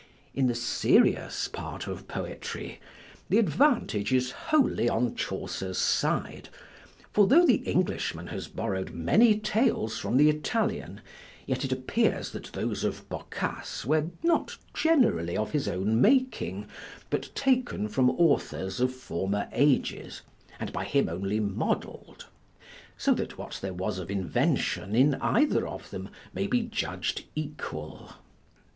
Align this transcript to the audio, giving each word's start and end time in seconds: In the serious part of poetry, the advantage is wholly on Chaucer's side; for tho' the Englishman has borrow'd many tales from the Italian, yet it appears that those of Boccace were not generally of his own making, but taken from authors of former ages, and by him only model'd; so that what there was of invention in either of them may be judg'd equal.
In 0.33 0.47
the 0.47 0.55
serious 0.55 1.47
part 1.47 1.85
of 1.85 2.07
poetry, 2.07 2.79
the 3.29 3.37
advantage 3.37 4.11
is 4.11 4.31
wholly 4.31 4.89
on 4.89 5.13
Chaucer's 5.13 5.77
side; 5.77 6.49
for 7.13 7.27
tho' 7.27 7.45
the 7.45 7.57
Englishman 7.67 8.25
has 8.25 8.47
borrow'd 8.47 8.95
many 8.95 9.37
tales 9.37 9.99
from 9.99 10.17
the 10.17 10.27
Italian, 10.27 11.01
yet 11.45 11.63
it 11.63 11.71
appears 11.71 12.31
that 12.31 12.45
those 12.45 12.83
of 12.83 13.07
Boccace 13.09 13.85
were 13.85 14.07
not 14.23 14.57
generally 14.73 15.37
of 15.37 15.51
his 15.51 15.67
own 15.67 16.01
making, 16.01 16.65
but 17.11 17.29
taken 17.35 17.87
from 17.87 18.09
authors 18.09 18.79
of 18.79 18.95
former 18.95 19.49
ages, 19.51 20.23
and 20.59 20.73
by 20.73 20.83
him 20.83 21.09
only 21.09 21.39
model'd; 21.39 22.25
so 22.97 23.13
that 23.13 23.37
what 23.37 23.59
there 23.61 23.71
was 23.71 23.99
of 23.99 24.09
invention 24.09 24.95
in 24.95 25.13
either 25.21 25.67
of 25.67 25.91
them 25.91 26.09
may 26.33 26.47
be 26.47 26.63
judg'd 26.63 27.23
equal. 27.35 28.13